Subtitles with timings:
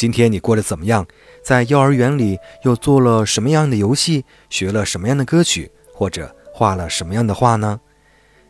[0.00, 1.06] 今天你过得怎么样？
[1.44, 4.24] 在幼儿园里又做了什么样的游戏？
[4.48, 5.70] 学了什么样的歌曲？
[5.92, 7.78] 或者画了什么样的画呢？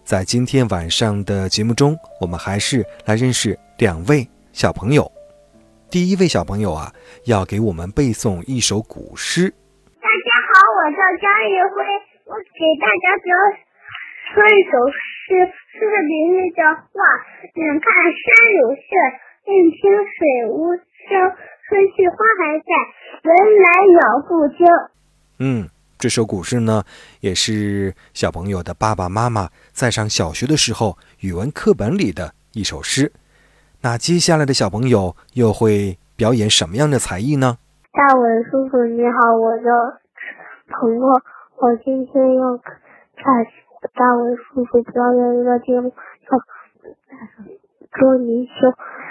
[0.05, 5.11] 在今天晚上的节目中，我们还是来认识两位小朋友。
[5.91, 6.95] 第一位小朋友啊，
[7.27, 9.51] 要给我们背诵一首古诗。
[9.51, 11.83] 大家好，我叫张一辉，
[12.31, 13.35] 我给大家表
[14.31, 15.35] 说一首诗，
[15.75, 16.79] 诗的名字叫《画》。
[17.59, 18.23] 远看山
[18.55, 18.87] 有色，
[19.43, 20.79] 近听水无。
[21.11, 22.71] 春去花还在，
[23.23, 23.31] 人
[23.63, 23.67] 来
[23.99, 24.67] 鸟不惊。
[25.39, 26.85] 嗯，这首古诗呢，
[27.21, 33.13] 也是小朋友的爸爸妈妈在上小学的时候语文课本里的一首诗。
[33.83, 37.59] 那接下来的小朋友又会表演什么样的才艺呢？
[37.93, 39.65] 大伟叔叔你好，我叫
[40.69, 41.23] 鹏鹏，
[41.57, 43.45] 我今天要看
[43.95, 45.91] 大伟叔叔表演一个节目，
[46.29, 46.37] 叫
[47.99, 48.69] 《捉泥鳅》。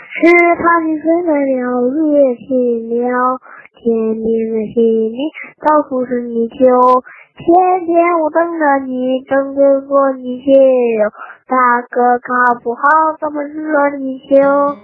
[0.10, 0.28] 池
[0.58, 3.40] 塘里水的鸟，月新鸟，
[3.78, 3.84] 天
[4.20, 5.18] 边的星星
[5.66, 6.56] 到处是泥鳅。
[7.38, 10.50] 天天我等着你，等着捉泥鳅。
[11.48, 12.82] 大哥考不好，
[13.22, 14.76] 怎么捉泥鳅？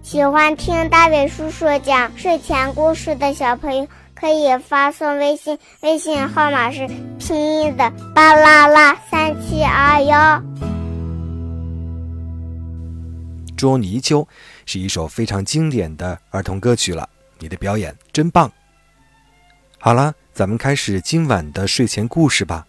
[0.00, 3.86] 喜欢听大伟叔叔讲睡前故事的小朋友，
[4.18, 6.88] 可以发送微信，微信号码是
[7.20, 10.71] 拼音的巴拉拉三七二幺。
[13.62, 14.26] 捉泥鳅
[14.66, 18.50] 是一首非常经典的儿童歌曲了，你的表演真棒！
[19.78, 22.66] 好了，咱们开始今晚的睡前故事吧。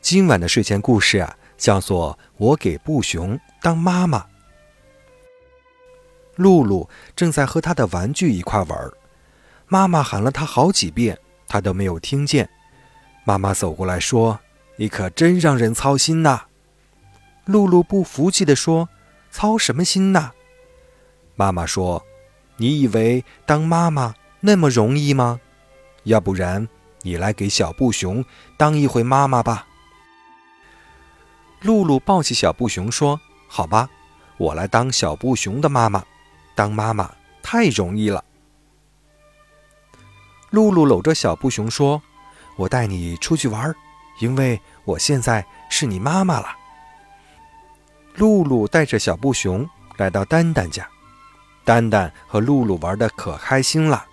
[0.00, 4.18] 今晚的睡前故事啊，叫做《我给布熊当妈妈》。
[6.34, 8.90] 露露正在和他的玩具一块玩，
[9.68, 11.16] 妈妈喊了他好几遍，
[11.46, 12.50] 他都没有听见。
[13.22, 14.40] 妈妈走过来说
[14.74, 16.46] ：“你可真让人操心呐！”
[17.46, 18.88] 露露不服气地说。
[19.30, 20.32] 操什么心呐？
[21.34, 22.04] 妈妈说
[22.56, 25.40] ：“你以为当妈妈那么容易吗？
[26.04, 26.68] 要不然
[27.02, 28.24] 你来给小布熊
[28.56, 29.66] 当一回妈妈吧。”
[31.60, 33.88] 露露抱起小布熊说：“好吧，
[34.36, 36.04] 我来当小布熊的妈妈。
[36.54, 38.24] 当妈妈太容易了。”
[40.50, 42.00] 露露搂着小布熊说
[42.56, 43.74] ：“我带你出去玩，
[44.20, 46.56] 因为我现在是你妈妈了。”
[48.16, 49.68] 露露带着小布熊
[49.98, 50.88] 来到丹丹家，
[51.64, 54.06] 丹丹和露露玩的可开心了。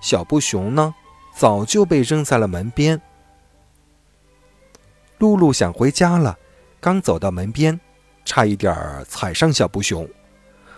[0.00, 0.94] 小布熊呢，
[1.34, 3.00] 早就被扔在了门边。
[5.18, 6.36] 露露想回家了，
[6.80, 7.80] 刚走到门边，
[8.24, 8.74] 差一点
[9.08, 10.08] 踩上小布熊。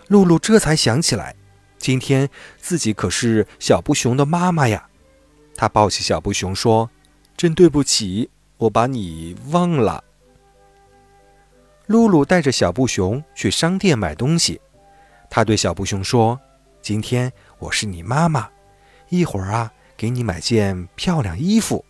[0.07, 1.35] 露露这才想起来，
[1.77, 4.87] 今天自己可是小布熊的妈妈呀。
[5.57, 6.89] 她抱起小布熊说
[7.35, 10.03] ：“真对不起，我把你忘了。”
[11.87, 14.59] 露露带着小布熊去商店买东西，
[15.29, 16.39] 她对小布熊说
[16.81, 18.49] ：“今天我是你妈妈，
[19.09, 21.85] 一会儿啊，给你买件漂亮衣服。”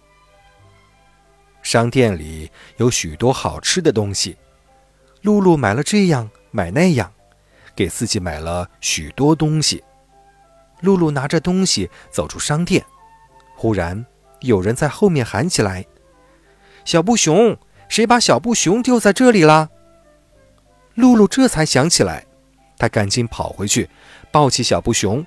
[1.63, 4.37] 商店里有许多好吃的东西，
[5.21, 7.11] 露露买了这样，买那样，
[7.73, 9.81] 给自己买了许多东西。
[10.81, 12.85] 露露拿着东西走出商店，
[13.55, 14.05] 忽然
[14.41, 15.85] 有人在后面喊起来
[16.83, 17.57] ：“小布熊，
[17.87, 19.69] 谁把小布熊丢在这里了？”
[20.95, 22.25] 露露这才想起来，
[22.77, 23.89] 她赶紧跑回去，
[24.31, 25.25] 抱起小布熊。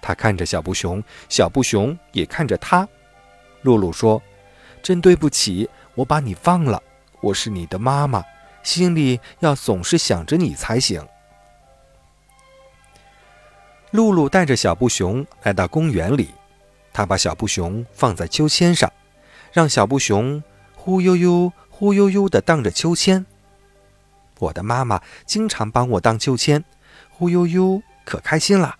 [0.00, 2.88] 她看着小布熊，小布熊也看着她。
[3.62, 4.22] 露露说
[4.82, 6.80] ：“真对不起，我把你忘了。
[7.20, 8.22] 我是你的妈妈，
[8.62, 11.04] 心里要总是想着你才行。”
[13.90, 16.30] 露露带着小布熊来到公园里，
[16.92, 18.92] 她把小布熊放在秋千上，
[19.52, 20.40] 让小布熊
[20.76, 23.26] 忽悠悠、忽悠悠地荡着秋千。
[24.38, 26.64] 我的妈妈经常帮我荡秋千，
[27.10, 28.76] 呼悠悠，可开心了。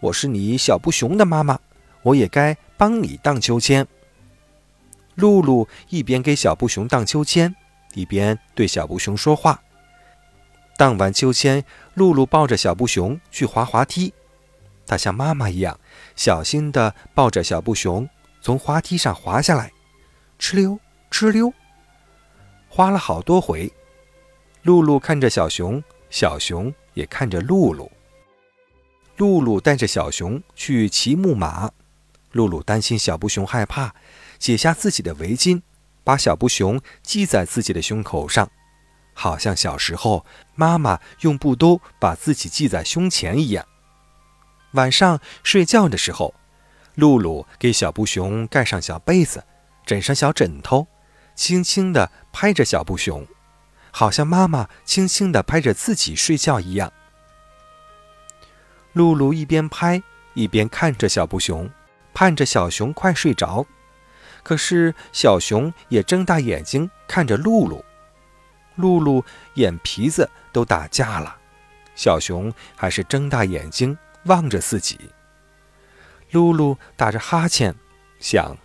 [0.00, 1.58] 我是你小布熊的妈妈，
[2.02, 3.86] 我也该帮你荡秋千。
[5.14, 7.54] 露露一边给小布熊荡秋千，
[7.94, 9.60] 一边对小布熊说话。
[10.76, 11.64] 荡完秋千，
[11.94, 14.14] 露露抱着小布熊去滑滑梯，
[14.86, 15.78] 她像妈妈一样，
[16.14, 18.08] 小心地抱着小布熊
[18.40, 19.72] 从滑梯上滑下来，
[20.38, 20.78] 哧溜
[21.10, 21.52] 哧溜，
[22.68, 23.72] 滑了好多回。
[24.62, 27.90] 露露看着小熊，小熊也看着露露。
[29.16, 31.70] 露露带着小熊去骑木马。
[32.32, 33.94] 露露担心小布熊害怕，
[34.38, 35.62] 解下自己的围巾，
[36.04, 38.50] 把小布熊系在自己的胸口上，
[39.14, 43.66] 好像小时候妈妈用布兜把自己系在胸前一样。
[44.72, 46.34] 晚上睡觉的时候，
[46.94, 49.42] 露露给小布熊盖上小被子，
[49.86, 50.86] 枕上小枕头，
[51.34, 53.26] 轻轻地拍着小布熊，
[53.98, 56.92] 好像妈妈轻轻地拍着自己睡觉一样。
[58.92, 60.00] 露露一边拍
[60.34, 61.68] 一边看着小布熊，
[62.14, 63.66] 盼着小熊快睡着。
[64.44, 67.84] 可是小熊也睁大眼睛看着露露，
[68.76, 69.24] 露露
[69.54, 71.36] 眼皮子都打架了，
[71.96, 75.10] 小熊还是睁大眼睛望着自己。
[76.30, 77.74] 露露打着哈欠，
[78.20, 78.56] 想：“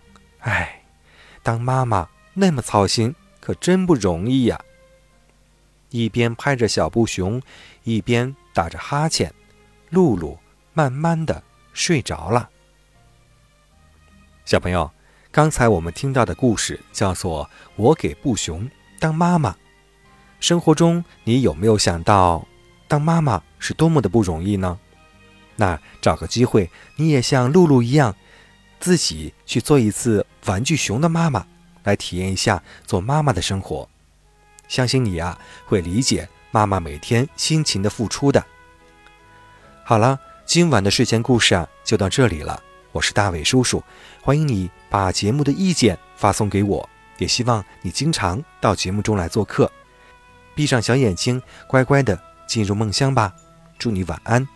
[0.42, 0.84] 哎，
[1.42, 4.60] 当妈妈那么操心，可真不容易呀。”
[5.94, 7.40] 一边拍着小布熊，
[7.84, 9.32] 一边打着哈欠。
[9.90, 10.36] 露露
[10.72, 11.40] 慢慢的
[11.72, 12.50] 睡着了。
[14.44, 14.90] 小朋友，
[15.30, 17.44] 刚才我们听到的故事叫做
[17.76, 18.68] 《我给布熊
[18.98, 19.52] 当妈妈》。
[20.40, 22.44] 生活中，你有没有想到，
[22.88, 24.76] 当妈妈是多么的不容易呢？
[25.54, 28.16] 那找个机会，你也像露露一样，
[28.80, 31.46] 自己去做一次玩具熊的妈妈，
[31.84, 33.88] 来体验一下做妈妈的生活。
[34.68, 38.44] 相信你啊，会理解妈妈每天辛勤的付出的。
[39.84, 42.62] 好了，今晚的睡前故事啊，就到这里了。
[42.92, 43.82] 我是大伟叔叔，
[44.22, 46.88] 欢迎你把节目的意见发送给我，
[47.18, 49.70] 也希望你经常到节目中来做客。
[50.54, 53.34] 闭上小眼睛，乖乖的进入梦乡吧。
[53.78, 54.46] 祝你晚安。